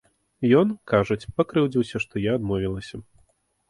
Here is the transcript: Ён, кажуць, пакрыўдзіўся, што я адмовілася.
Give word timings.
Ён, 0.61 0.67
кажуць, 0.93 1.19
пакрыўдзіўся, 1.37 1.97
што 2.09 2.27
я 2.29 2.43
адмовілася. 2.43 2.95